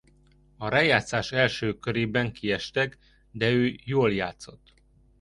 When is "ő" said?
3.49-3.75